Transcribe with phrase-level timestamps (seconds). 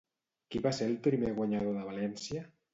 [0.55, 2.45] Qui va ser el primer guanyador de València?